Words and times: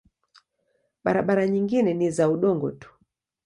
Barabara 1.03 1.47
nyingine 1.47 1.93
ni 1.93 2.07
za 2.11 2.29
udongo 2.29 2.71
tu. 2.71 2.97